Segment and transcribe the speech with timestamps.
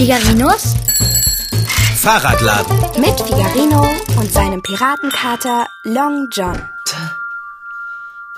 [0.00, 0.76] Figarinos
[1.96, 2.74] Fahrradladen.
[3.02, 3.86] mit Figarino
[4.18, 6.58] und seinem Piratenkater Long John.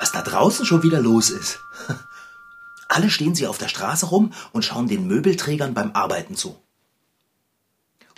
[0.00, 1.60] Was da draußen schon wieder los ist.
[2.88, 6.60] Alle stehen sie auf der Straße rum und schauen den Möbelträgern beim Arbeiten zu.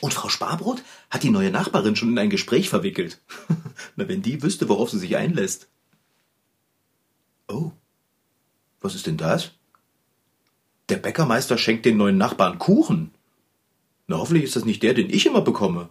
[0.00, 3.20] Und Frau Sparbrot hat die neue Nachbarin schon in ein Gespräch verwickelt.
[3.96, 5.68] Na, wenn die wüsste, worauf sie sich einlässt.
[7.48, 7.72] Oh,
[8.80, 9.50] was ist denn das?
[10.88, 13.12] Der Bäckermeister schenkt den neuen Nachbarn Kuchen.
[14.06, 15.88] Na, hoffentlich ist das nicht der, den ich immer bekomme.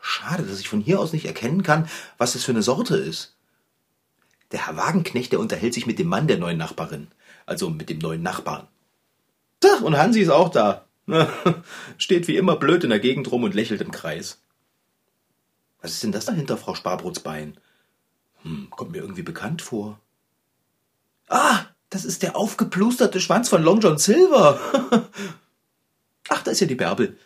[0.00, 3.36] Schade, dass ich von hier aus nicht erkennen kann, was das für eine Sorte ist.
[4.52, 7.08] Der Herr Wagenknecht, der unterhält sich mit dem Mann der neuen Nachbarin.
[7.44, 8.66] Also mit dem neuen Nachbarn.
[9.60, 10.86] Tach, und Hansi ist auch da.
[11.98, 14.40] Steht wie immer blöd in der Gegend rum und lächelt im Kreis.
[15.80, 17.58] Was ist denn das da hinter Frau Sparbrots Bein?
[18.42, 20.00] Hm, kommt mir irgendwie bekannt vor.
[21.28, 24.60] Ah, das ist der aufgeplusterte Schwanz von Long John Silver.
[26.28, 27.18] Ach, da ist ja die Bärbel.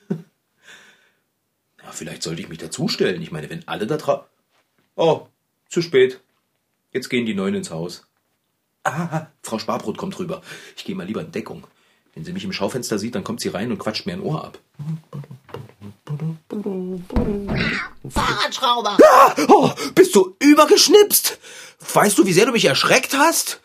[1.82, 3.22] Ja, vielleicht sollte ich mich dazustellen.
[3.22, 4.24] Ich meine, wenn alle da drauf...
[4.94, 5.26] Oh,
[5.68, 6.20] zu spät.
[6.92, 8.06] Jetzt gehen die Neuen ins Haus.
[8.84, 10.42] Ah, Frau Sparbrot kommt rüber.
[10.76, 11.66] Ich gehe mal lieber in Deckung.
[12.14, 14.44] Wenn sie mich im Schaufenster sieht, dann kommt sie rein und quatscht mir ein Ohr
[14.44, 14.58] ab.
[18.10, 18.98] Fahrradschrauber!
[19.48, 21.38] Oh, bist du übergeschnipst?
[21.94, 23.61] Weißt du, wie sehr du mich erschreckt hast?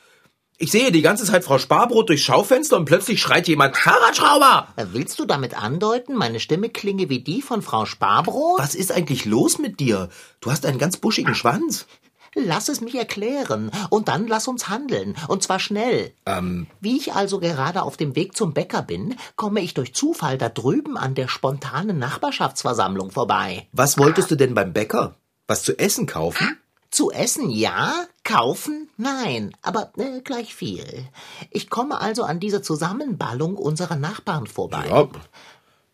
[0.59, 4.69] Ich sehe die ganze Zeit Frau Sparbrot durchs Schaufenster und plötzlich schreit jemand Fahrradschrauber!
[4.91, 8.57] Willst du damit andeuten, meine Stimme klinge wie die von Frau Sparbrot?
[8.57, 10.09] Was ist eigentlich los mit dir?
[10.41, 11.85] Du hast einen ganz buschigen Schwanz.
[12.33, 16.11] Lass es mich erklären und dann lass uns handeln und zwar schnell.
[16.25, 20.39] Ähm, Wie ich also gerade auf dem Weg zum Bäcker bin, komme ich durch Zufall
[20.39, 23.67] da drüben an der spontanen Nachbarschaftsversammlung vorbei.
[23.73, 25.17] was wolltest du denn beim Bäcker?
[25.45, 26.57] Was zu essen kaufen?
[26.97, 31.07] Zu essen ja, kaufen nein, aber äh, gleich viel.
[31.51, 34.87] Ich komme also an dieser Zusammenballung unserer Nachbarn vorbei.
[34.89, 35.07] Ja,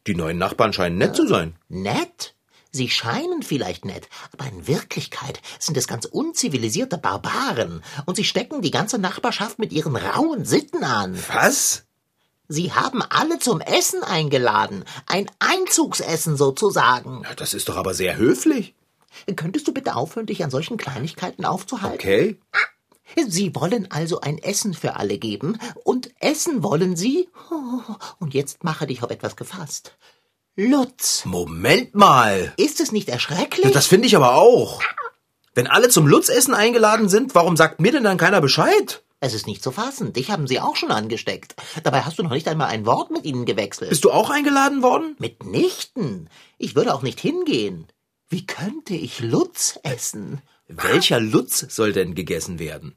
[0.07, 1.57] die neuen Nachbarn scheinen nett zu sein.
[1.67, 2.35] Nett?
[2.71, 8.61] Sie scheinen vielleicht nett, aber in Wirklichkeit sind es ganz unzivilisierte Barbaren und sie stecken
[8.61, 11.21] die ganze Nachbarschaft mit ihren rauen Sitten an.
[11.33, 11.83] Was?
[12.47, 17.23] Sie haben alle zum Essen eingeladen, ein Einzugsessen sozusagen.
[17.25, 18.73] Ja, das ist doch aber sehr höflich.
[19.35, 21.95] Könntest du bitte aufhören, dich an solchen Kleinigkeiten aufzuhalten?
[21.95, 22.39] Okay.
[23.27, 27.29] Sie wollen also ein Essen für alle geben und essen wollen Sie?
[28.19, 29.97] Und jetzt mache dich auf etwas gefasst.
[30.55, 32.53] Lutz, Moment mal.
[32.57, 33.65] ist es nicht erschrecklich?
[33.65, 34.81] Ja, das finde ich aber auch.
[35.55, 39.03] Wenn alle zum Lutzessen eingeladen sind, warum sagt mir denn dann keiner Bescheid?
[39.19, 40.11] Es ist nicht zu fassen.
[40.11, 41.55] Dich haben sie auch schon angesteckt.
[41.83, 43.89] Dabei hast du noch nicht einmal ein Wort mit ihnen gewechselt.
[43.89, 45.15] Bist du auch eingeladen worden?
[45.17, 46.29] Mitnichten.
[46.57, 47.87] Ich würde auch nicht hingehen.
[48.33, 50.41] Wie könnte ich Lutz essen?
[50.67, 52.95] Welcher Lutz soll denn gegessen werden?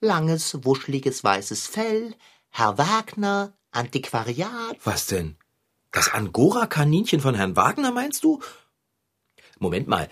[0.00, 2.16] Langes, wuscheliges, weißes Fell,
[2.48, 4.76] Herr Wagner, Antiquariat.
[4.82, 5.36] Was denn?
[5.92, 8.40] Das Angora-Kaninchen von Herrn Wagner meinst du?
[9.60, 10.08] Moment mal.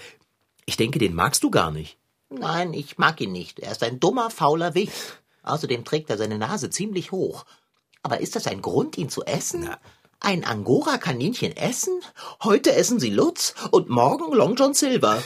[0.64, 1.98] Ich denke, den magst du gar nicht.
[2.30, 3.58] Nein, ich mag ihn nicht.
[3.58, 5.20] Er ist ein dummer, fauler Wicht.
[5.42, 7.46] Außerdem trägt er seine Nase ziemlich hoch.
[8.04, 9.62] Aber ist das ein Grund, ihn zu essen?
[9.64, 9.80] Na.
[10.24, 12.00] Ein Angora-Kaninchen essen?
[12.44, 15.20] Heute essen sie Lutz und morgen Long John Silver.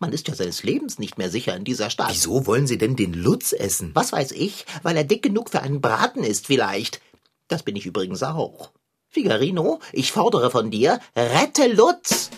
[0.00, 2.08] Man ist ja seines Lebens nicht mehr sicher in dieser Stadt.
[2.10, 3.92] Wieso wollen sie denn den Lutz essen?
[3.94, 7.00] Was weiß ich, weil er dick genug für einen Braten ist vielleicht.
[7.46, 8.72] Das bin ich übrigens auch.
[9.06, 12.30] Figarino, ich fordere von dir, rette Lutz!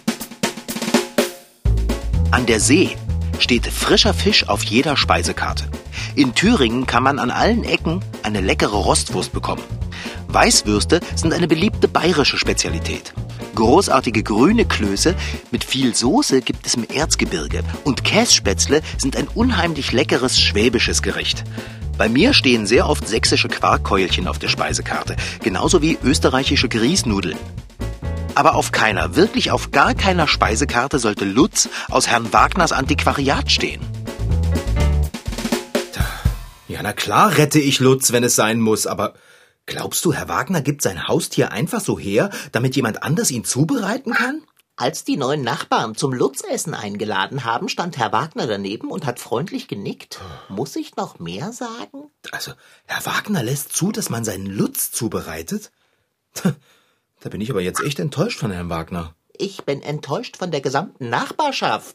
[2.31, 2.95] An der See
[3.39, 5.71] steht frischer Fisch auf jeder Speisekarte.
[6.15, 9.65] In Thüringen kann man an allen Ecken eine leckere Rostwurst bekommen.
[10.33, 13.13] Weißwürste sind eine beliebte bayerische Spezialität.
[13.55, 15.15] Großartige grüne Klöße
[15.51, 21.45] mit viel Soße gibt es im Erzgebirge und Kässpätzle sind ein unheimlich leckeres schwäbisches Gericht.
[21.99, 27.37] Bei mir stehen sehr oft sächsische Quarkkeulchen auf der Speisekarte, genauso wie österreichische Grießnudeln.
[28.35, 33.83] Aber auf keiner, wirklich auf gar keiner Speisekarte sollte Lutz aus Herrn Wagners Antiquariat stehen.
[36.69, 39.13] Ja, na klar rette ich Lutz, wenn es sein muss, aber
[39.67, 44.13] glaubst du, Herr Wagner gibt sein Haustier einfach so her, damit jemand anders ihn zubereiten
[44.13, 44.43] kann?
[44.77, 49.69] Als die neuen Nachbarn zum Lutzessen eingeladen haben, stand Herr Wagner daneben und hat freundlich
[49.69, 50.19] genickt.
[50.49, 52.11] Muss ich noch mehr sagen?
[52.31, 52.53] Also,
[52.87, 55.71] Herr Wagner lässt zu, dass man seinen Lutz zubereitet?
[57.23, 59.15] Da bin ich aber jetzt echt enttäuscht von Herrn Wagner.
[59.39, 61.95] Ich bin enttäuscht von der gesamten Nachbarschaft.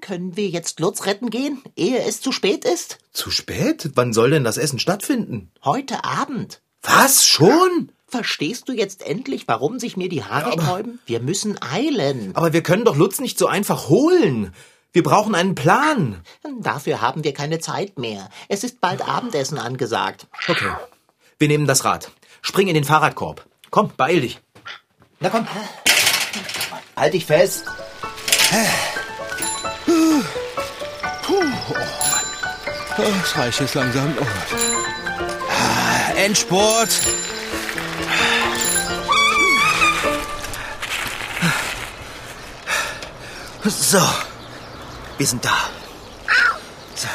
[0.00, 2.98] Können wir jetzt Lutz retten gehen, ehe es zu spät ist?
[3.12, 3.90] Zu spät?
[3.94, 5.50] Wann soll denn das Essen stattfinden?
[5.64, 6.62] Heute Abend.
[6.82, 7.26] Was?
[7.26, 7.90] Schon?
[8.08, 10.98] Verstehst du jetzt endlich, warum sich mir die Haare sträuben?
[11.06, 12.36] Wir müssen eilen.
[12.36, 14.52] Aber wir können doch Lutz nicht so einfach holen.
[14.92, 16.20] Wir brauchen einen Plan.
[16.60, 18.28] Dafür haben wir keine Zeit mehr.
[18.48, 20.26] Es ist bald Abendessen angesagt.
[20.46, 20.70] Okay.
[21.38, 22.10] Wir nehmen das Rad.
[22.42, 23.46] Spring in den Fahrradkorb.
[23.70, 24.40] Komm, beeil dich.
[25.20, 25.46] Na komm.
[26.94, 27.64] Halt dich fest.
[32.96, 34.14] Das reicht jetzt langsam.
[34.20, 34.81] Oh.
[36.22, 36.88] Endspurt.
[43.64, 43.98] So.
[45.18, 45.50] Wir sind da.
[46.94, 47.08] So.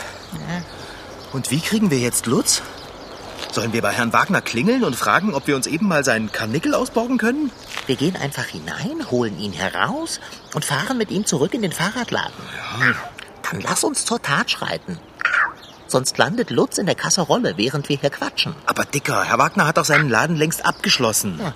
[1.31, 2.61] Und wie kriegen wir jetzt Lutz?
[3.53, 6.73] Sollen wir bei Herrn Wagner klingeln und fragen, ob wir uns eben mal seinen Karnickel
[6.75, 7.49] ausborgen können?
[7.85, 10.19] Wir gehen einfach hinein, holen ihn heraus
[10.53, 12.33] und fahren mit ihm zurück in den Fahrradladen.
[13.49, 14.99] Dann lass uns zur Tat schreiten.
[15.97, 18.53] Sonst landet Lutz in der Kasserolle, während wir hier quatschen.
[18.67, 21.39] Aber Dicker, Herr Wagner hat doch seinen Laden längst abgeschlossen.
[21.41, 21.55] Ja,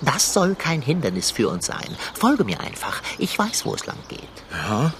[0.00, 1.96] das soll kein Hindernis für uns sein.
[2.14, 3.02] Folge mir einfach.
[3.18, 4.20] Ich weiß, wo es lang geht.
[4.52, 4.92] Ja,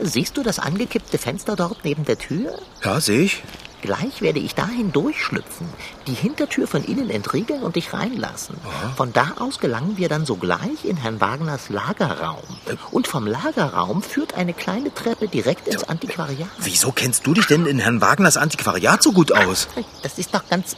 [0.00, 2.58] Siehst du das angekippte Fenster dort neben der Tür?
[2.82, 3.44] ja sehe ich.
[3.80, 5.68] Gleich werde ich dahin durchschlüpfen,
[6.06, 8.56] die Hintertür von innen entriegeln und dich reinlassen.
[8.96, 12.42] Von da aus gelangen wir dann sogleich in Herrn Wagners Lagerraum.
[12.90, 16.48] Und vom Lagerraum führt eine kleine Treppe direkt ins Antiquariat.
[16.58, 19.68] Wieso kennst du dich denn in Herrn Wagners Antiquariat so gut aus?
[20.02, 20.76] Das ist doch ganz...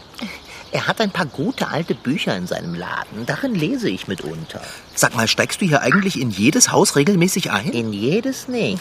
[0.73, 3.27] Er hat ein paar gute alte Bücher in seinem Laden.
[3.27, 4.61] Darin lese ich mitunter.
[4.95, 7.71] Sag mal, steigst du hier eigentlich in jedes Haus regelmäßig ein?
[7.73, 8.81] In jedes nicht.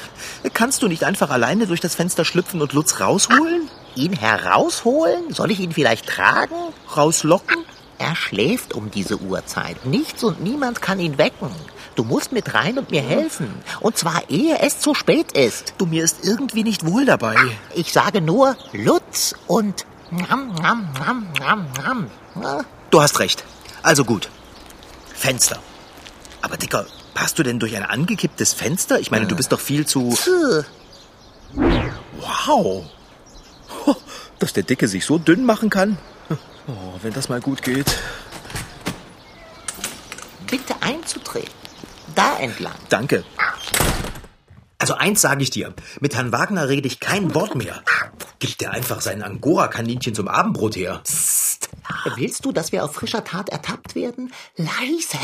[0.53, 3.69] Kannst du nicht einfach alleine durch das Fenster schlüpfen und Lutz rausholen?
[3.95, 5.33] Ihn herausholen?
[5.33, 6.55] Soll ich ihn vielleicht tragen?
[6.95, 7.57] Rauslocken?
[7.97, 9.85] Er schläft um diese Uhrzeit.
[9.85, 11.49] Nichts und niemand kann ihn wecken.
[11.95, 13.53] Du musst mit rein und mir helfen.
[13.81, 15.73] Und zwar ehe es zu spät ist.
[15.77, 17.35] Du, mir ist irgendwie nicht wohl dabei.
[17.75, 22.11] Ich sage nur Lutz und Nam, nam, nam, nam, nam.
[22.35, 23.43] Na, Du hast recht.
[23.83, 24.29] Also gut.
[25.13, 25.59] Fenster.
[26.41, 28.99] Aber Dicker, passt du denn durch ein angekipptes Fenster?
[28.99, 30.09] Ich meine, du bist doch viel zu...
[30.11, 30.63] pfuh.
[32.47, 32.85] Wow.
[34.39, 35.97] Dass der Dicke sich so dünn machen kann.
[36.67, 37.97] Oh, wenn das mal gut geht.
[40.49, 41.49] Bitte einzutreten.
[42.15, 42.75] Da entlang.
[42.89, 43.23] Danke.
[44.77, 45.73] Also eins sage ich dir.
[45.99, 47.83] Mit Herrn Wagner rede ich kein Wort mehr.
[48.39, 51.01] Gibt er einfach sein Angora-Kaninchen zum Abendbrot her.
[52.15, 54.31] Willst du, dass wir auf frischer Tat ertappt werden?
[54.55, 55.19] Leise!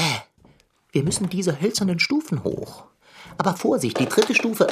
[0.92, 2.86] Wir müssen diese hölzernen Stufen hoch.
[3.38, 4.68] Aber Vorsicht, die dritte Stufe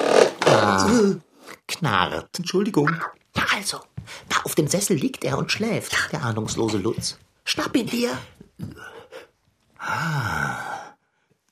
[0.45, 1.15] ah,
[1.67, 2.37] knarrt.
[2.37, 2.91] Entschuldigung.
[3.35, 3.79] Na also,
[4.29, 7.17] da auf dem Sessel liegt er und schläft, der ahnungslose Lutz.
[7.45, 8.17] Schnapp ihn dir.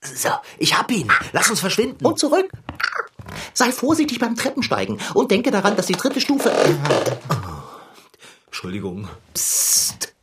[0.02, 1.12] So, ich hab ihn.
[1.34, 2.06] Lass uns verschwinden.
[2.06, 2.50] Und zurück.
[3.54, 6.52] Sei vorsichtig beim Treppensteigen und denke daran, dass die dritte Stufe...
[8.46, 9.10] Entschuldigung.
[9.34, 10.14] Psst.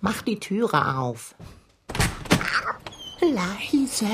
[0.00, 1.34] Mach die Türe auf.
[3.20, 4.06] Leise.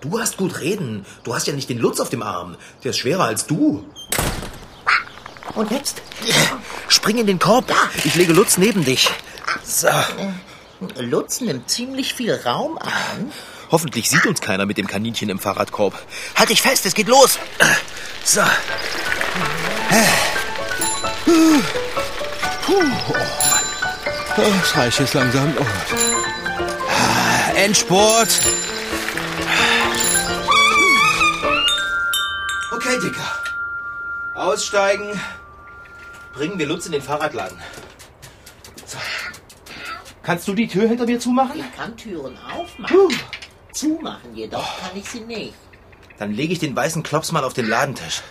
[0.00, 1.06] Du hast gut reden.
[1.24, 2.56] Du hast ja nicht den Lutz auf dem Arm.
[2.84, 3.84] Der ist schwerer als du.
[5.54, 6.02] Und jetzt?
[6.88, 7.72] Spring in den Korb.
[8.04, 9.10] Ich lege Lutz neben dich.
[9.64, 9.88] So.
[10.96, 13.32] Lutz nimmt ziemlich viel Raum an.
[13.70, 15.94] Hoffentlich sieht uns keiner mit dem Kaninchen im Fahrradkorb.
[16.36, 17.38] Halt dich fest, es geht los.
[18.24, 18.42] So.
[24.36, 25.54] Das reicht jetzt langsam.
[25.58, 25.64] Oh.
[26.88, 28.28] Ah, Endspurt.
[32.70, 33.38] Okay, Dicker.
[34.34, 35.20] Aussteigen.
[36.38, 37.58] Bringen wir Lutz in den Fahrradladen.
[38.86, 38.96] So.
[40.22, 41.58] Kannst du die Tür hinter mir zumachen?
[41.58, 42.96] Ich kann Türen aufmachen.
[43.72, 45.54] Zumachen jedoch kann ich sie nicht.
[46.16, 48.22] Dann lege ich den weißen Klops mal auf den Ladentisch.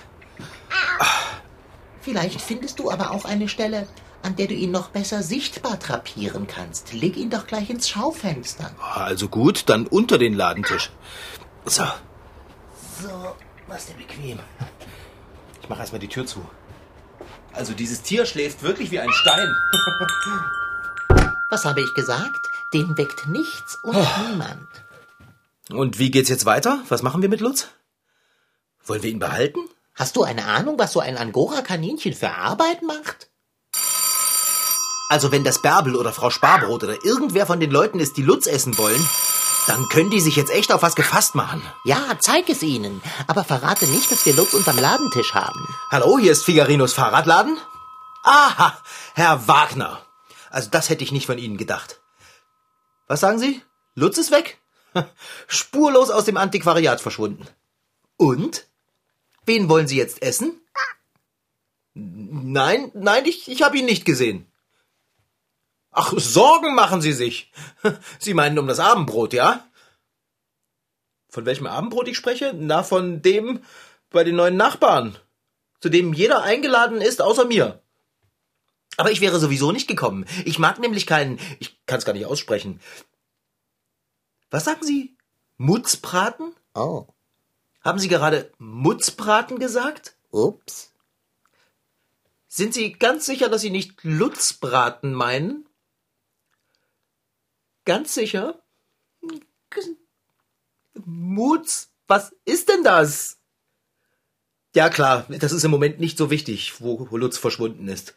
[2.00, 3.90] Vielleicht findest du aber auch eine Stelle,
[4.24, 6.94] an der du ihn noch besser sichtbar drapieren kannst.
[6.94, 8.72] Leg ihn doch gleich ins Schaufenster.
[8.96, 10.92] Also gut, dann unter den Ladentisch.
[11.66, 11.84] So.
[13.02, 13.36] So,
[13.68, 14.40] was ist denn bequem?
[15.62, 16.48] Ich mache erstmal die Tür zu.
[17.58, 19.56] Also dieses Tier schläft wirklich wie ein Stein.
[21.50, 22.38] Was habe ich gesagt?
[22.72, 23.98] Den weckt nichts und
[24.30, 24.68] niemand.
[25.72, 26.84] Und wie geht's jetzt weiter?
[26.90, 27.68] Was machen wir mit Lutz?
[28.86, 29.60] Wollen wir ihn behalten?
[29.96, 33.32] Hast du eine Ahnung, was so ein Angora-Kaninchen für Arbeit macht?
[35.10, 38.46] Also wenn das Bärbel oder Frau Sparbrot oder irgendwer von den Leuten ist, die Lutz
[38.46, 39.04] essen wollen,
[39.68, 41.62] dann können die sich jetzt echt auf was gefasst machen.
[41.84, 43.02] Ja, zeig es ihnen.
[43.28, 45.68] Aber verrate nicht, dass wir Lutz unterm Ladentisch haben.
[45.92, 47.58] Hallo, hier ist Figarinos Fahrradladen.
[48.24, 48.78] Aha,
[49.14, 50.02] Herr Wagner.
[50.50, 52.00] Also das hätte ich nicht von Ihnen gedacht.
[53.08, 53.62] Was sagen Sie?
[53.96, 54.58] Lutz ist weg?
[55.48, 57.46] Spurlos aus dem Antiquariat verschwunden.
[58.16, 58.68] Und?
[59.46, 60.62] Wen wollen Sie jetzt essen?
[61.94, 64.46] Nein, nein, ich, ich habe ihn nicht gesehen.
[66.00, 67.52] Ach, Sorgen machen Sie sich.
[68.20, 69.66] Sie meinen um das Abendbrot, ja?
[71.28, 72.54] Von welchem Abendbrot ich spreche?
[72.56, 73.64] Na, von dem
[74.12, 75.18] bei den neuen Nachbarn,
[75.82, 77.82] zu dem jeder eingeladen ist, außer mir.
[78.98, 80.26] Aber ich wäre sowieso nicht gekommen.
[80.46, 82.80] Ich mag nämlich keinen, ich kann es gar nicht aussprechen.
[84.52, 85.18] Was sagen Sie?
[85.58, 86.54] Mutzbraten?
[86.76, 87.08] Oh,
[87.82, 90.16] Haben Sie gerade Mutzbraten gesagt?
[90.30, 90.94] ups.
[92.48, 95.67] Sind Sie ganz sicher, dass Sie nicht Lutzbraten meinen?
[97.88, 98.62] Ganz sicher?
[101.06, 103.38] Mutz, was ist denn das?
[104.76, 108.14] Ja klar, das ist im Moment nicht so wichtig, wo Lutz verschwunden ist.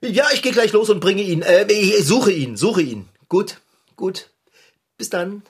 [0.00, 1.42] Ja, ich gehe gleich los und bringe ihn.
[1.42, 3.08] Äh, ich suche ihn, suche ihn.
[3.28, 3.60] Gut,
[3.94, 4.28] gut.
[4.96, 5.44] Bis dann.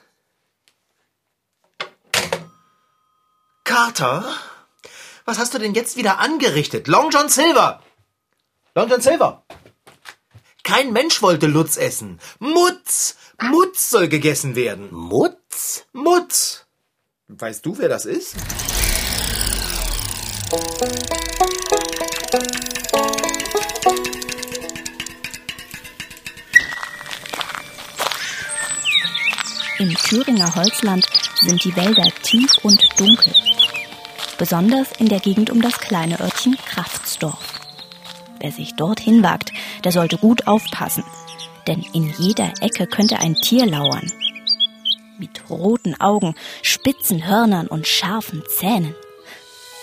[3.63, 4.23] Carter?
[5.25, 6.87] Was hast du denn jetzt wieder angerichtet?
[6.87, 7.81] Long John Silver!
[8.75, 9.43] Long John Silver!
[10.67, 12.19] Kein Mensch wollte Lutz essen.
[12.39, 13.15] Mutz!
[13.41, 14.89] Mutz soll gegessen werden.
[14.91, 15.85] Mutz?
[15.93, 16.65] Mutz!
[17.29, 18.35] Weißt du, wer das ist?
[29.79, 31.07] Im Thüringer Holzland
[31.43, 33.33] sind die Wälder tief und dunkel.
[34.37, 37.56] Besonders in der Gegend um das kleine Örtchen Kraftsdorf.
[38.39, 39.51] Wer sich dorthin wagt,
[39.83, 41.03] der sollte gut aufpassen,
[41.65, 44.11] denn in jeder Ecke könnte ein Tier lauern.
[45.17, 48.95] Mit roten Augen, spitzen Hörnern und scharfen Zähnen.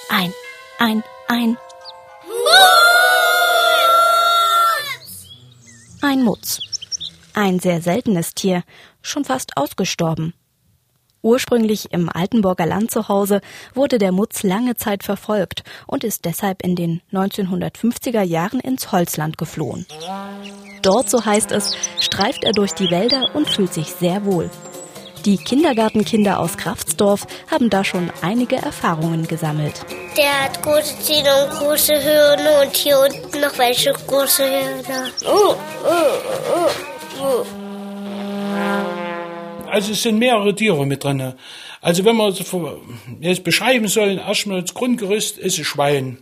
[0.08, 0.32] Ein,
[0.78, 1.56] ein, ein.
[6.02, 6.61] Ein Mutz.
[7.34, 8.62] Ein sehr seltenes Tier,
[9.02, 10.34] schon fast ausgestorben.
[11.24, 13.40] Ursprünglich im Altenburger Land zu Hause
[13.72, 19.38] wurde der Mutz lange Zeit verfolgt und ist deshalb in den 1950er Jahren ins Holzland
[19.38, 19.86] geflohen.
[20.82, 24.50] Dort, so heißt es, streift er durch die Wälder und fühlt sich sehr wohl.
[25.24, 29.80] Die Kindergartenkinder aus Kraftsdorf haben da schon einige Erfahrungen gesammelt.
[30.18, 35.10] Der hat große Zähne und große Hirne und hier unten noch welche große Hirne.
[35.24, 36.68] Oh, oh,
[37.18, 37.63] oh, oh.
[39.74, 41.34] Also es sind mehrere Tiere mit drin.
[41.80, 42.80] Also wenn man so
[43.20, 46.18] jetzt beschreiben soll, erstmal das Grundgerüst ist ein Schwein.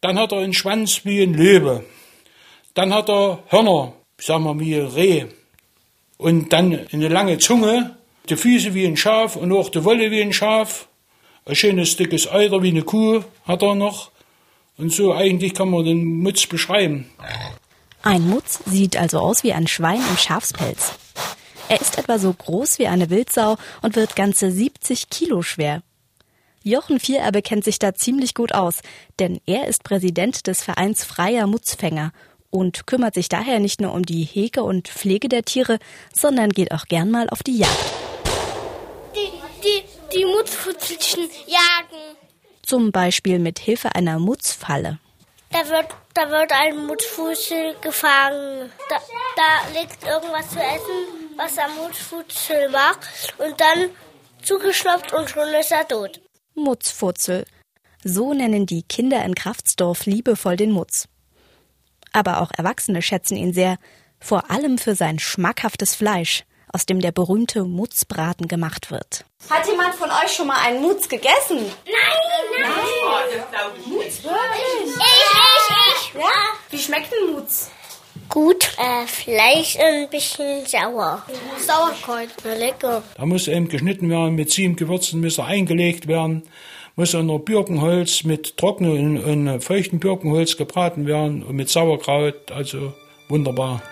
[0.00, 1.84] Dann hat er einen Schwanz wie ein Löwe.
[2.74, 5.26] Dann hat er Hörner, sagen wir wie ein Reh.
[6.16, 7.96] Und dann eine lange Zunge,
[8.28, 10.88] die Füße wie ein Schaf und auch die Wolle wie ein Schaf.
[11.46, 14.10] Ein schönes dickes Euter wie eine Kuh hat er noch.
[14.76, 17.08] Und so eigentlich kann man den Mutz beschreiben.
[18.02, 20.94] Ein Mutz sieht also aus wie ein Schwein im Schafspelz.
[21.68, 25.82] Er ist etwa so groß wie eine Wildsau und wird ganze 70 Kilo schwer.
[26.62, 28.80] Jochen Viererbe kennt sich da ziemlich gut aus,
[29.18, 32.12] denn er ist Präsident des Vereins Freier Mutzfänger
[32.50, 35.78] und kümmert sich daher nicht nur um die Hege und Pflege der Tiere,
[36.14, 37.72] sondern geht auch gern mal auf die Jagd.
[39.14, 39.30] Die,
[39.62, 42.16] die, die Mutzfutzelchen jagen.
[42.62, 44.98] Zum Beispiel mit Hilfe einer Mutzfalle.
[45.50, 48.70] Da wird, da wird ein Mutzfutzel gefangen.
[48.90, 48.96] Da,
[49.36, 53.34] da liegt irgendwas zu essen, was der Mutzfutzel macht.
[53.38, 53.90] Und dann
[54.42, 56.20] zugeschnappt und schon ist er tot.
[56.54, 57.46] Mutzfutzel.
[58.04, 61.08] So nennen die Kinder in Kraftsdorf liebevoll den Mutz.
[62.12, 63.78] Aber auch Erwachsene schätzen ihn sehr,
[64.20, 69.24] vor allem für sein schmackhaftes Fleisch, aus dem der berühmte Mutzbraten gemacht wird.
[69.48, 71.58] Hat jemand von euch schon mal einen Mutz gegessen?
[71.58, 72.70] Nein, nein.
[73.86, 74.84] Mutz, wirklich?
[74.84, 76.14] Ich, ich, ich.
[76.14, 76.30] Ja?
[76.70, 77.70] Wie schmeckt ein Mutz?
[78.28, 81.22] Gut, äh, vielleicht ein bisschen sauer.
[81.58, 83.02] Sauerkreuz, na lecker.
[83.16, 86.42] Da muss eben geschnitten werden, mit sieben Gewürzen muss er eingelegt werden,
[86.96, 92.92] muss unter Birkenholz mit trockenen und feuchten Birkenholz gebraten werden und mit Sauerkraut, also
[93.28, 93.82] wunderbar.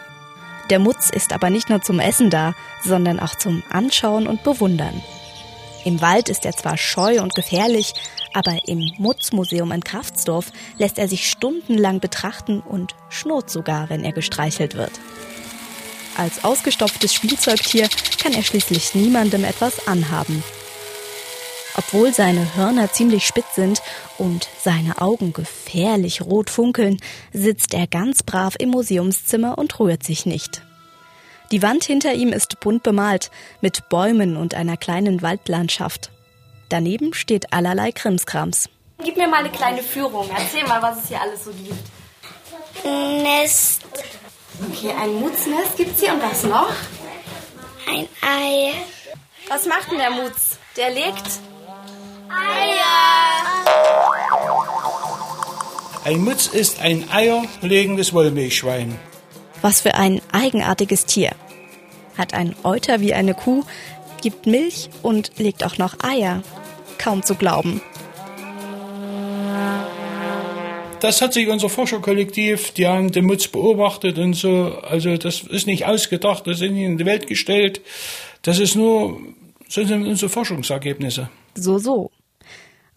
[0.70, 5.02] Der Mutz ist aber nicht nur zum Essen da, sondern auch zum Anschauen und Bewundern.
[5.84, 7.92] Im Wald ist er zwar scheu und gefährlich,
[8.36, 14.12] aber im Mutzmuseum in Kraftsdorf lässt er sich stundenlang betrachten und schnurrt sogar, wenn er
[14.12, 14.92] gestreichelt wird.
[16.18, 17.88] Als ausgestopftes Spielzeugtier
[18.22, 20.44] kann er schließlich niemandem etwas anhaben.
[21.78, 23.80] Obwohl seine Hörner ziemlich spitz sind
[24.18, 27.00] und seine Augen gefährlich rot funkeln,
[27.32, 30.60] sitzt er ganz brav im Museumszimmer und rührt sich nicht.
[31.52, 33.30] Die Wand hinter ihm ist bunt bemalt,
[33.62, 36.10] mit Bäumen und einer kleinen Waldlandschaft.
[36.68, 38.68] Daneben steht allerlei Krimskrams.
[39.04, 40.28] Gib mir mal eine kleine Führung.
[40.36, 41.84] Erzähl mal, was es hier alles so gibt.
[42.84, 43.82] Nest,
[44.70, 46.70] Okay, ein Mutznest gibt's hier und was noch?
[47.88, 48.72] ein Ei.
[49.48, 50.58] Was macht denn der Mutz?
[50.76, 51.22] Der legt
[56.04, 58.98] Ein Mutz ist ein eierlegendes Wollmilchschwein.
[59.60, 61.32] Was für ein eigenartiges Tier.
[62.16, 63.64] Hat ein Euter wie eine Kuh,
[64.20, 66.42] gibt Milch und legt auch noch Eier.
[66.98, 67.80] Kaum zu glauben.
[71.00, 74.78] das hat sich unser Forscherkollektiv, die haben den Mutz beobachtet und so.
[74.82, 77.80] Also das ist nicht ausgedacht, das ist nicht in die Welt gestellt.
[78.42, 79.20] Das ist nur,
[79.68, 81.28] so sind unsere Forschungsergebnisse.
[81.54, 82.10] So, so.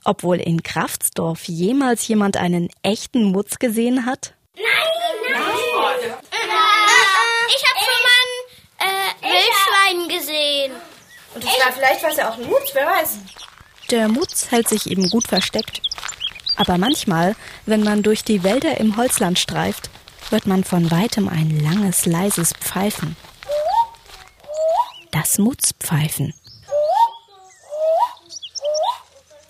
[0.03, 4.33] Obwohl in Kraftsdorf jemals jemand einen echten Mutz gesehen hat?
[4.55, 4.63] Nein,
[5.31, 5.41] nein.
[7.47, 7.99] Ich habe schon
[11.39, 13.19] Und das war vielleicht war es ja auch ein Mutz, wer weiß.
[13.91, 15.81] Der Mutz hält sich eben gut versteckt.
[16.58, 17.34] Aber manchmal,
[17.65, 19.89] wenn man durch die Wälder im Holzland streift,
[20.31, 23.15] hört man von weitem ein langes, leises Pfeifen.
[25.12, 26.34] Das Mutzpfeifen.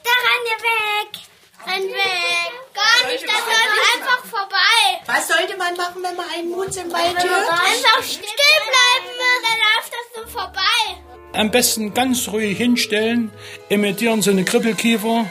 [0.04, 1.20] Da renn ihr weg.
[1.66, 2.52] Renn weg.
[2.76, 5.02] Gar nicht, das läuft einfach vorbei.
[5.08, 7.50] Was sollte man machen, wenn man einen Mutz im Wald hört?
[7.50, 10.79] Einfach still bleiben, dann läuft das so vorbei.
[11.34, 13.32] Am besten ganz ruhig hinstellen,
[13.70, 15.26] imitieren Sie eine Kribbelkiefer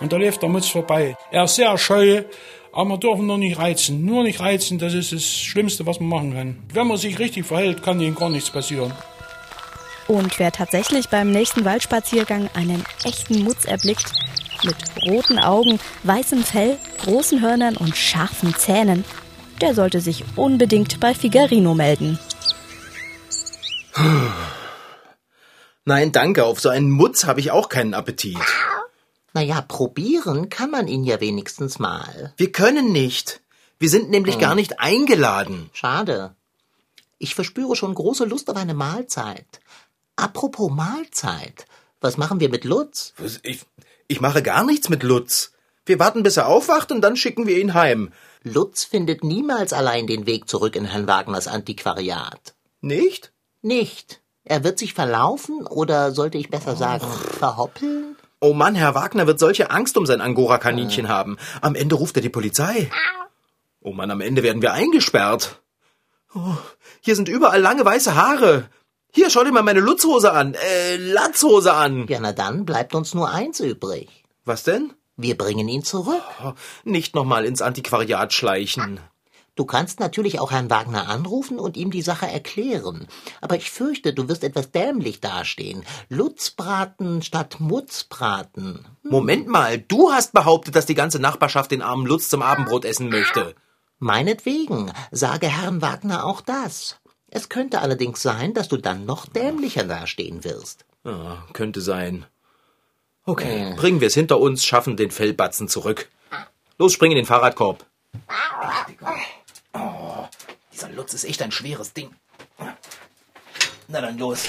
[0.00, 1.16] und da läuft der Mutz vorbei.
[1.30, 2.24] Er ist sehr scheu,
[2.72, 4.04] aber wir dürfen nur nicht reizen.
[4.04, 6.62] Nur nicht reizen, das ist das Schlimmste, was man machen kann.
[6.72, 8.92] Wenn man sich richtig verhält, kann Ihnen gar nichts passieren.
[10.08, 14.10] Und wer tatsächlich beim nächsten Waldspaziergang einen echten Mutz erblickt,
[14.64, 19.04] mit roten Augen, weißem Fell, großen Hörnern und scharfen Zähnen,
[19.60, 22.18] der sollte sich unbedingt bei Figarino melden.
[25.84, 28.38] Nein, danke, auf so einen Mutz habe ich auch keinen Appetit.
[29.34, 32.32] Naja, probieren kann man ihn ja wenigstens mal.
[32.36, 33.40] Wir können nicht.
[33.78, 35.70] Wir sind nämlich gar nicht eingeladen.
[35.72, 36.36] Schade.
[37.18, 39.60] Ich verspüre schon große Lust auf eine Mahlzeit.
[40.14, 41.66] Apropos Mahlzeit.
[42.00, 43.12] Was machen wir mit Lutz?
[43.16, 43.64] Was, Ich,
[44.06, 45.52] ich mache gar nichts mit Lutz.
[45.84, 48.12] Wir warten, bis er aufwacht und dann schicken wir ihn heim.
[48.44, 52.54] Lutz findet niemals allein den Weg zurück in Herrn Wagners Antiquariat.
[52.80, 53.32] Nicht?
[53.62, 54.20] Nicht.
[54.44, 58.16] Er wird sich verlaufen oder sollte ich besser sagen, verhoppeln?
[58.40, 61.36] Oh Mann, Herr Wagner wird solche Angst um sein Angora-Kaninchen haben.
[61.60, 62.90] Am Ende ruft er die Polizei.
[63.80, 65.62] Oh Mann, am Ende werden wir eingesperrt.
[66.34, 66.56] Oh,
[67.00, 68.68] hier sind überall lange weiße Haare.
[69.12, 70.54] Hier, schau dir mal meine Lutzhose an.
[70.54, 72.06] Äh, Latzhose an.
[72.08, 74.24] Ja, na dann bleibt uns nur eins übrig.
[74.44, 74.92] Was denn?
[75.16, 76.22] Wir bringen ihn zurück.
[76.42, 76.52] Oh,
[76.84, 78.98] nicht nochmal ins Antiquariat schleichen.
[79.54, 83.06] Du kannst natürlich auch Herrn Wagner anrufen und ihm die Sache erklären.
[83.42, 85.84] Aber ich fürchte, du wirst etwas dämlich dastehen.
[86.08, 88.86] Lutzbraten statt Mutzbraten.
[89.02, 93.10] Moment mal, du hast behauptet, dass die ganze Nachbarschaft den armen Lutz zum Abendbrot essen
[93.10, 93.54] möchte.
[93.98, 96.98] Meinetwegen, sage Herrn Wagner auch das.
[97.28, 100.86] Es könnte allerdings sein, dass du dann noch dämlicher dastehen wirst.
[101.04, 102.24] Ja, könnte sein.
[103.24, 106.08] Okay, bringen wir es hinter uns, schaffen den Fellbatzen zurück.
[106.78, 107.84] Los, spring in den Fahrradkorb.
[109.74, 110.26] Oh,
[110.72, 112.14] dieser Lutz ist echt ein schweres Ding.
[113.88, 114.44] Na dann los.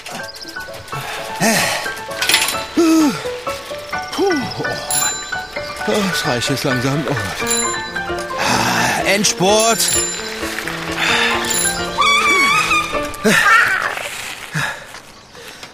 [5.86, 7.04] Das reicht jetzt langsam.
[7.10, 7.16] Oh.
[8.40, 9.80] Ah, Endspurt.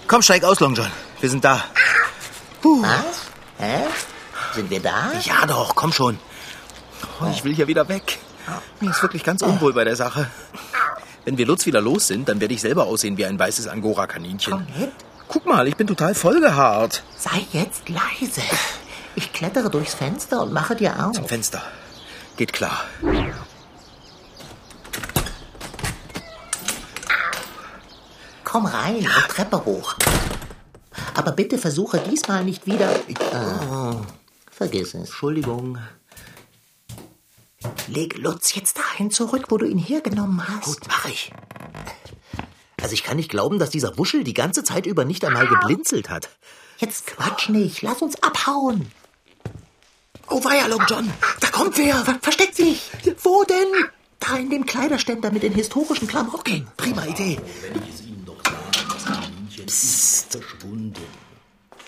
[0.07, 0.91] Komm, steig aus, Long John.
[1.19, 1.63] Wir sind da.
[2.63, 3.27] Was?
[3.59, 3.83] Hä?
[4.55, 5.11] Sind wir da?
[5.23, 6.19] Ja doch, komm schon.
[7.21, 8.19] Oh, ich will hier wieder weg.
[8.79, 10.29] Mir ist wirklich ganz unwohl bei der Sache.
[11.25, 14.53] Wenn wir Lutz wieder los sind, dann werde ich selber aussehen wie ein weißes Angora-Kaninchen.
[14.53, 14.67] Komm.
[15.27, 17.03] Guck mal, ich bin total vollgehaart.
[17.17, 18.41] Sei jetzt leise.
[19.15, 21.13] Ich klettere durchs Fenster und mache dir auf.
[21.13, 21.61] Zum Fenster.
[22.35, 22.85] Geht klar.
[28.43, 29.95] Komm rein, die Treppe hoch.
[31.13, 32.89] Aber bitte versuche diesmal nicht wieder.
[33.31, 33.97] Ah,
[34.49, 34.93] vergiss es.
[34.95, 35.77] Entschuldigung.
[37.87, 40.65] Leg Lutz jetzt dahin zurück, wo du ihn hergenommen hast.
[40.65, 41.31] Gut, mach ich.
[42.81, 46.09] Also ich kann nicht glauben, dass dieser Wuschel die ganze Zeit über nicht einmal geblinzelt
[46.09, 46.29] hat.
[46.77, 47.81] Jetzt quatsch nicht.
[47.81, 48.89] Lass uns abhauen.
[50.29, 51.95] Oh weia, Long John, da kommt wer.
[52.05, 52.81] Ver versteckt sich.
[53.23, 53.89] Wo denn?
[54.19, 56.67] Da in dem Kleiderständer mit den historischen Klamotten.
[56.77, 57.39] Prima Idee.
[57.61, 61.03] Wenn ich es Ihnen doch sage, das Kaninchen ist verschwunden.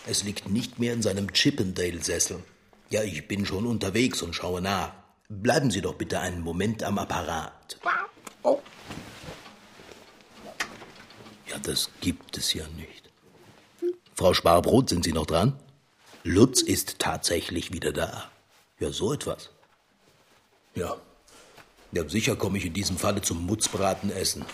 [0.07, 2.43] Es liegt nicht mehr in seinem Chippendale-Sessel.
[2.89, 4.91] Ja, ich bin schon unterwegs und schaue nach.
[5.33, 7.79] Bleiben Sie doch bitte einen Moment am Apparat.
[8.43, 8.67] Ja,
[11.63, 13.09] das gibt es ja nicht.
[14.13, 15.57] Frau Sparbrot, sind Sie noch dran?
[16.25, 18.29] Lutz ist tatsächlich wieder da.
[18.79, 19.51] Ja, so etwas.
[20.75, 20.97] Ja.
[21.93, 24.45] Ja, sicher komme ich in diesem Falle zum Mutzbraten essen.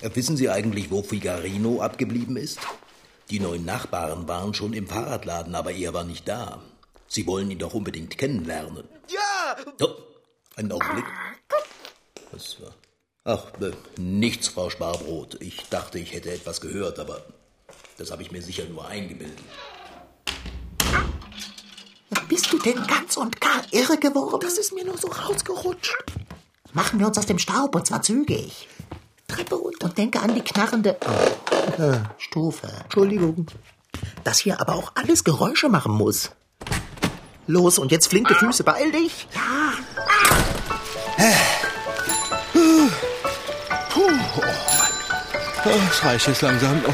[0.00, 2.58] Ja, wissen Sie eigentlich, wo Figarino abgeblieben ist?
[3.30, 6.60] Die neuen Nachbarn waren schon im Fahrradladen, aber er war nicht da.
[7.06, 8.88] Sie wollen ihn doch unbedingt kennenlernen.
[9.08, 9.29] Ja!
[9.80, 9.94] Oh,
[10.56, 11.04] einen Augenblick.
[12.32, 12.74] Was war?
[13.24, 15.40] Ach, äh, nichts, Frau Sparbrot.
[15.40, 17.22] Ich dachte, ich hätte etwas gehört, aber
[17.98, 19.38] das habe ich mir sicher nur eingebildet.
[22.28, 24.38] Bist du bin ganz und gar irre geworden.
[24.40, 26.04] Das ist mir nur so rausgerutscht.
[26.72, 28.68] Machen wir uns aus dem Staub und zwar zügig.
[29.26, 30.96] Treppe runter und denke an die knarrende
[31.78, 32.68] äh, Stufe.
[32.84, 33.46] Entschuldigung.
[34.22, 36.30] Dass hier aber auch alles Geräusche machen muss.
[37.50, 39.26] Los, und jetzt flinke Füße, beeil dich.
[39.34, 39.72] Ja.
[43.88, 45.88] Puh, oh Mann.
[45.88, 46.80] Das reicht jetzt langsam.
[46.86, 46.92] Oh.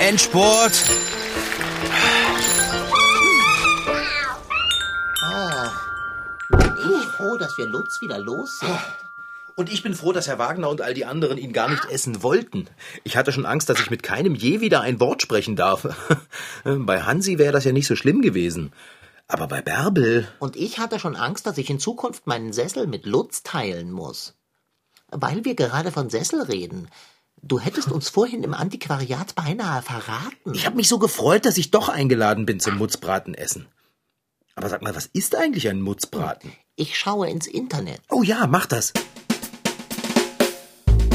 [0.00, 0.72] Endspurt.
[5.22, 5.70] Ah,
[6.48, 8.70] bin ich froh, dass wir Lutz wieder los sind.
[9.58, 12.22] Und ich bin froh, dass Herr Wagner und all die anderen ihn gar nicht essen
[12.22, 12.68] wollten.
[13.04, 15.88] Ich hatte schon Angst, dass ich mit keinem je wieder ein Wort sprechen darf.
[16.64, 18.72] bei Hansi wäre das ja nicht so schlimm gewesen.
[19.28, 20.28] Aber bei Bärbel.
[20.40, 24.34] Und ich hatte schon Angst, dass ich in Zukunft meinen Sessel mit Lutz teilen muss.
[25.08, 26.88] Weil wir gerade von Sessel reden.
[27.42, 30.52] Du hättest uns vorhin im Antiquariat beinahe verraten.
[30.52, 33.68] Ich habe mich so gefreut, dass ich doch eingeladen bin zum Mutzbratenessen.
[34.54, 36.52] Aber sag mal, was ist eigentlich ein Mutzbraten?
[36.76, 38.00] Ich schaue ins Internet.
[38.10, 38.92] Oh ja, mach das.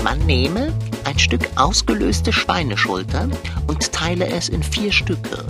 [0.04, 3.30] Man nehme ein Stück ausgelöste Schweineschulter
[3.68, 5.46] und teile es in vier Stücke.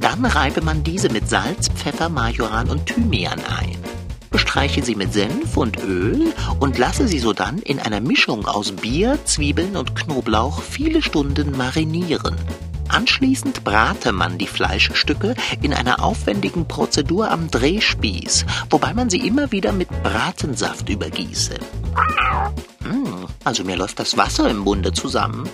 [0.00, 3.76] Dann reibe man diese mit Salz, Pfeffer, Majoran und Thymian ein.
[4.30, 9.18] Bestreiche sie mit Senf und Öl und lasse sie sodann in einer Mischung aus Bier,
[9.24, 12.36] Zwiebeln und Knoblauch viele Stunden marinieren.
[12.88, 19.50] Anschließend brate man die Fleischstücke in einer aufwendigen Prozedur am Drehspieß, wobei man sie immer
[19.50, 21.54] wieder mit Bratensaft übergieße.
[23.44, 25.48] Also mir läuft das Wasser im Munde zusammen.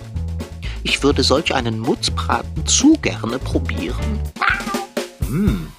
[0.83, 4.19] Ich würde solch einen Mutzbraten zu gerne probieren.
[5.25, 5.71] Hm.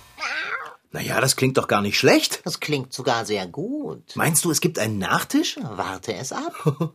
[0.93, 2.43] Naja, das klingt doch gar nicht schlecht.
[2.45, 4.03] Das klingt sogar sehr gut.
[4.17, 5.57] Meinst du, es gibt einen Nachtisch?
[5.63, 6.93] Warte es ab.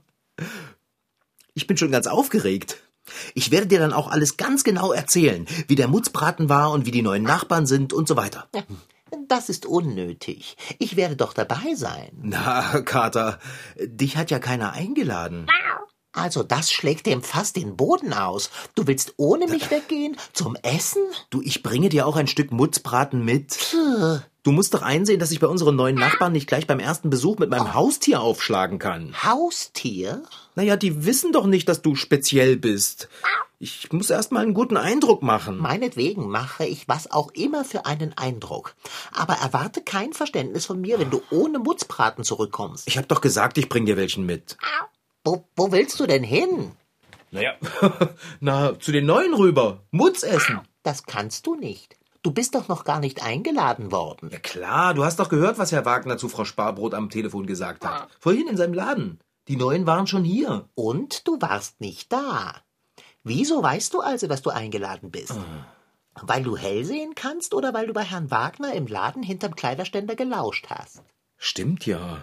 [1.58, 2.84] Ich bin schon ganz aufgeregt.
[3.34, 6.92] Ich werde dir dann auch alles ganz genau erzählen, wie der Mutzbraten war und wie
[6.92, 8.50] die neuen Nachbarn sind und so weiter.
[9.28, 10.58] Das ist unnötig.
[10.80, 12.12] Ich werde doch dabei sein.
[12.22, 13.40] Na, Kater,
[13.80, 15.48] dich hat ja keiner eingeladen.
[16.16, 18.50] Also das schlägt dem fast den Boden aus.
[18.74, 20.16] Du willst ohne mich weggehen?
[20.32, 21.02] Zum Essen?
[21.30, 23.76] Du, ich bringe dir auch ein Stück Mutzbraten mit.
[24.44, 27.38] Du musst doch einsehen, dass ich bei unseren neuen Nachbarn nicht gleich beim ersten Besuch
[27.38, 29.14] mit meinem Haustier aufschlagen kann.
[29.24, 30.24] Haustier?
[30.56, 33.10] Naja, die wissen doch nicht, dass du speziell bist.
[33.60, 35.58] Ich muss erst mal einen guten Eindruck machen.
[35.58, 38.76] Meinetwegen mache ich was auch immer für einen Eindruck.
[39.14, 42.88] Aber erwarte kein Verständnis von mir, wenn du ohne Mutzbraten zurückkommst.
[42.88, 44.58] Ich hab doch gesagt, ich bring dir welchen mit.
[45.24, 46.74] Wo, wo willst du denn hin?
[47.32, 47.54] Naja,
[48.40, 49.84] na, zu den Neuen rüber.
[49.92, 50.62] Mutz essen.
[50.84, 51.98] Das kannst du nicht.
[52.22, 54.30] Du bist doch noch gar nicht eingeladen worden.
[54.32, 57.86] Ja klar, du hast doch gehört, was Herr Wagner zu Frau Sparbrot am Telefon gesagt
[57.86, 58.08] hat.
[58.20, 59.20] Vorhin in seinem Laden.
[59.48, 60.68] Die Neuen waren schon hier.
[60.74, 62.56] Und du warst nicht da.
[63.28, 65.34] Wieso weißt du also, dass du eingeladen bist?
[66.22, 70.16] Weil du hell sehen kannst oder weil du bei Herrn Wagner im Laden hinterm Kleiderständer
[70.16, 71.02] gelauscht hast?
[71.36, 72.22] Stimmt ja.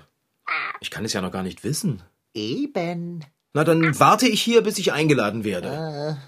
[0.81, 2.03] Ich kann es ja noch gar nicht wissen.
[2.35, 3.25] Eben.
[3.53, 6.19] Na, dann warte ich hier, bis ich eingeladen werde.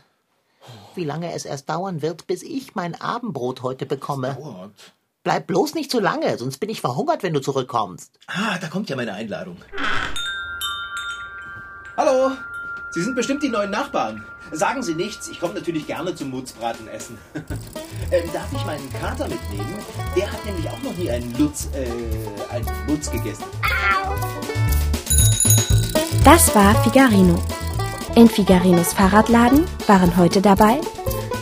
[0.97, 4.35] Wie lange es erst dauern wird, bis ich mein Abendbrot heute bekomme.
[4.35, 4.93] Dauert.
[5.23, 8.19] Bleib bloß nicht zu lange, sonst bin ich verhungert, wenn du zurückkommst.
[8.27, 9.57] Ah, da kommt ja meine Einladung.
[11.97, 12.33] Hallo,
[12.91, 14.25] Sie sind bestimmt die neuen Nachbarn.
[14.53, 17.19] Sagen Sie nichts, ich komme natürlich gerne zum Mutzbraten essen.
[17.35, 19.75] ähm, darf ich meinen Kater mitnehmen?
[20.17, 23.45] Der hat nämlich auch noch nie einen Lutz, äh, einen Lutz gegessen.
[26.25, 27.43] Das war Figarino.
[28.15, 30.81] In Figarinos Fahrradladen waren heute dabei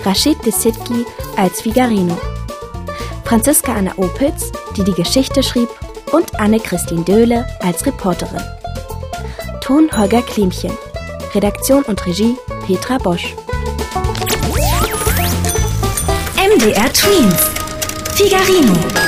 [0.04, 1.04] Rashid Desitki
[1.36, 2.18] als Figarino,
[3.24, 5.68] Franziska Anna Opitz, die die Geschichte schrieb,
[6.12, 8.42] und Anne-Christine Döhle als Reporterin.
[9.60, 10.72] Ton Holger Klimchen.
[11.34, 12.36] Redaktion und Regie
[12.66, 13.34] Petra Bosch.
[16.36, 17.50] MDR Twins.
[18.14, 19.01] Figarino.